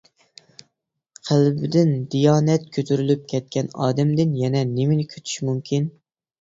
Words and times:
قەلبىدىن 1.29 1.91
دىيانەت 2.15 2.67
كۆتۈرۈلۈپ 2.79 3.29
كەتكەن 3.35 3.71
ئادەمدىن 3.79 4.35
يەنە 4.43 4.67
نېمىنى 4.75 5.09
كۈتۈش 5.15 5.41
مۇمكىن! 5.47 5.91